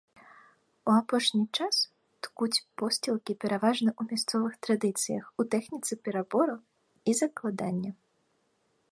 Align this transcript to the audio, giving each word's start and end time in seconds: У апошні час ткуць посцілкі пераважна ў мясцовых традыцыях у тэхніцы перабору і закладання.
У 0.91 0.91
апошні 1.01 1.41
час 1.57 1.75
ткуць 2.27 2.63
посцілкі 2.81 3.33
пераважна 3.45 3.89
ў 3.99 4.15
мясцовых 4.15 4.53
традыцыях 4.67 5.27
у 5.43 5.45
тэхніцы 5.57 5.93
перабору 6.07 6.55
і 7.13 7.15
закладання. 7.21 7.91